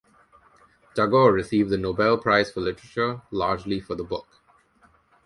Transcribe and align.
Tagore 0.95 1.31
received 1.31 1.69
the 1.69 1.77
Nobel 1.77 2.17
Prize 2.17 2.51
for 2.51 2.61
Literature, 2.61 3.21
largely 3.31 3.79
for 3.79 3.93
the 3.93 4.03
book. 4.03 4.41